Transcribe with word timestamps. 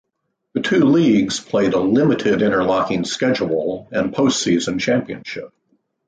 The 0.53 0.61
two 0.63 0.85
leagues 0.85 1.39
played 1.39 1.75
a 1.75 1.79
limited 1.79 2.41
interlocking 2.41 3.05
schedule 3.05 3.87
and 3.91 4.11
post-season 4.11 4.79
championship. 4.79 5.53